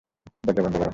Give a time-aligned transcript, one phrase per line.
[0.43, 0.89] দরজা বন্ধ করো!